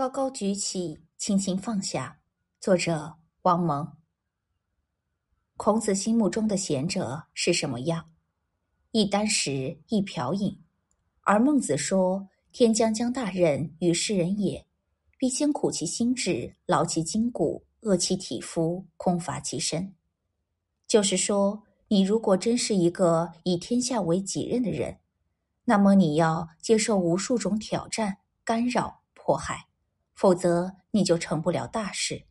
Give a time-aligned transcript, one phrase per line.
[0.00, 2.20] 高高举起，轻轻放下。
[2.58, 3.86] 作者：王蒙。
[5.58, 8.10] 孔子心目中的贤者是什么样？
[8.92, 10.58] 一箪食，一瓢饮。
[11.20, 14.64] 而孟子说：“天将降大任于斯人也，
[15.18, 19.94] 必先苦其心志，劳其筋骨，饿其体肤，空乏其身。”
[20.88, 24.98] 就是说，你如果真是一个以天下为己任的人，
[25.66, 29.66] 那么你要接受无数种挑战、干扰、迫害。
[30.20, 32.26] 否则，你就成不了大事。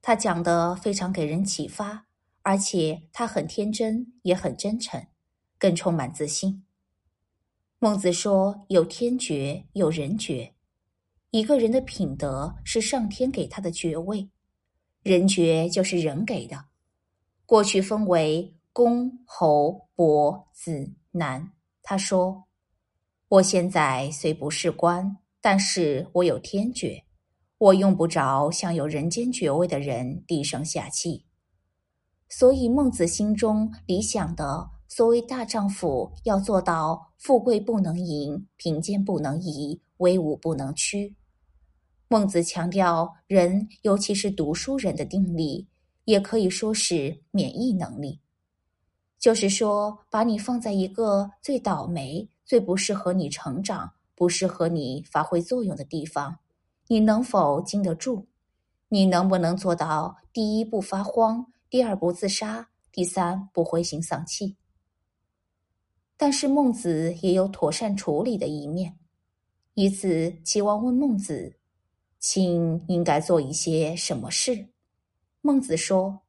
[0.00, 2.06] 他讲的非常给人启发，
[2.40, 5.08] 而且他很天真，也很真诚，
[5.58, 6.64] 更充满自信。
[7.78, 10.54] 孟子说：“有天爵，有人爵。
[11.32, 14.30] 一个人的品德是上天给他的爵位，
[15.02, 16.64] 人爵就是人给的。
[17.44, 21.52] 过去分为公、侯、伯、子、男。
[21.82, 22.48] 他说：
[23.28, 25.18] 我现在虽不是官。”
[25.50, 27.02] 但是我有天爵，
[27.56, 31.24] 我用不着向有人间爵位的人低声下气。
[32.28, 41.16] 所以孟子心中理想的所谓大丈夫，要做到富贵不能淫，贫贱不能移，威武不能屈。
[42.08, 45.66] 孟子强调人，尤其是读书人的定力，
[46.04, 48.20] 也可以说是免疫能力，
[49.18, 53.94] 就是说，把你放在一个最倒霉、最不适合你成长。
[54.18, 56.40] 不适合你发挥作用的地方，
[56.88, 58.26] 你能否经得住？
[58.88, 64.56] 你能不能做到第一不发慌，第二不自杀，第三不灰心丧气？
[66.16, 68.98] 但是孟子也有妥善处理的一面。
[69.74, 71.56] 一次，齐王问孟子
[72.18, 74.70] ：“卿应该做一些什么事？”
[75.42, 76.22] 孟子说：“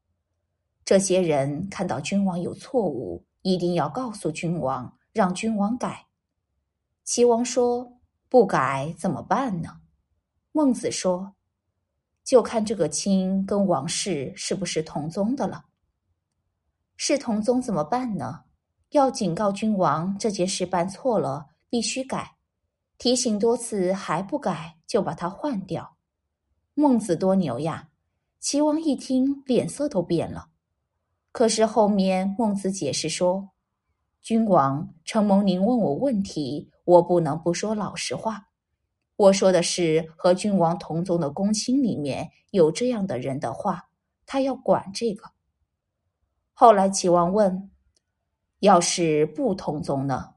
[0.86, 6.06] 这些人看到君王有错误，一定要告诉君王，让君王改。”
[7.10, 7.98] 齐王说
[8.30, 9.82] ：“不改怎么办呢？”
[10.54, 11.34] 孟子说
[12.24, 15.66] ：“就看这个卿跟王室是不是同宗的了。
[16.98, 18.44] 是同宗怎么办呢？
[18.92, 22.36] 要警告君王这件事办错了，必须改。
[23.00, 25.98] 提醒多次还不改，就把他换掉。”
[26.76, 27.90] 孟子多牛呀！
[28.40, 30.50] 齐王一听，脸色都变了。
[31.32, 33.50] 可是后面孟子解释说
[34.22, 38.48] ：“君王，承蒙您问我问题。”我不能不说老实话，
[39.16, 43.90] 我说的是和君王同宗的公卿里面有这样的人的话，
[44.26, 45.30] 他要管这个。
[46.52, 47.70] 后来齐王问
[48.62, 50.34] ：“要是不同宗呢？”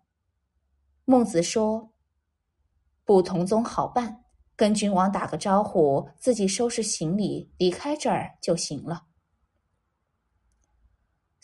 [1.06, 1.94] 孟子说
[3.06, 4.22] ：“不同宗好办，
[4.54, 9.06] 跟君王打个招呼，自己收拾行李离开这儿就行了。”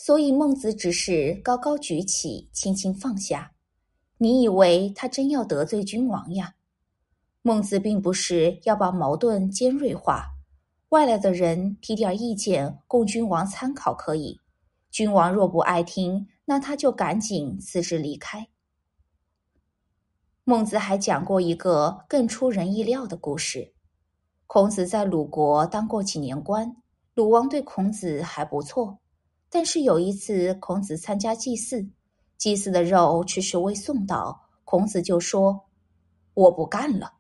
[0.09, 3.53] 所以孟子只是高高举起，轻轻放下。
[4.17, 6.55] 你以为他真要得罪君王呀？
[7.43, 10.31] 孟子并不是要把矛盾尖锐化，
[10.89, 14.41] 外来的人提点意见供君王参考可以。
[14.91, 18.49] 君王若不爱听，那他就赶紧辞职离开。
[20.45, 23.75] 孟子还讲过一个更出人意料的故事：
[24.47, 26.75] 孔子在鲁国当过几年官，
[27.13, 29.01] 鲁王对孔子还不错，
[29.51, 31.89] 但是有一次孔子参加祭祀。
[32.37, 35.67] 祭祀的肉迟迟未送到，孔子就说
[36.35, 37.15] ：“我不干了。”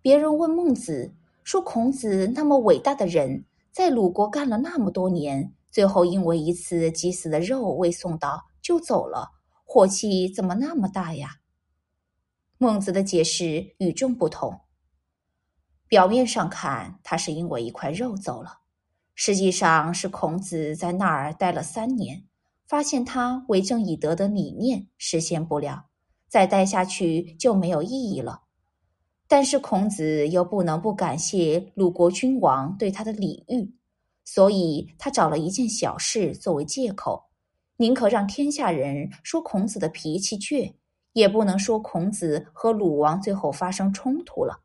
[0.00, 9.28] 别人问孟子说：“孔子那么伟大的人，在鲁国干了那么多年，最后因为一次祭祀的肉未送到就走了，
[9.64, 11.30] 火气怎么那么大呀？”
[12.58, 14.60] 孟子的解释与众不同。
[15.88, 18.58] 表面上看，他是因为一块肉走了，
[19.14, 22.24] 实际上是孔子在那儿待了三年。
[22.66, 25.84] 发现他为政以德的理念实现不了，
[26.28, 28.40] 再待下去就没有意义了。
[29.28, 33.70] 但是孔子又不能不感谢鲁国君王对他的礼遇，
[34.24, 37.22] 所以他找了一件小事作为借口，
[37.76, 40.72] 宁可让天下人说孔子的脾气倔，
[41.12, 44.63] 也不能说孔子和鲁王最后发生冲突了。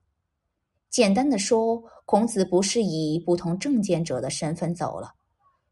[0.89, 5.13] 简单的说，孔子不是以不同政见者的身份走了，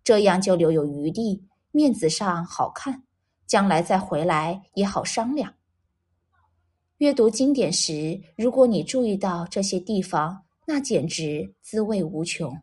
[0.03, 1.43] 这样就留有余地。
[1.71, 3.03] 面子上好看，
[3.45, 5.53] 将来再回来也好商量。
[6.97, 12.55] 阅读经典时，如果你注意到这些地方，那简直滋味无穷。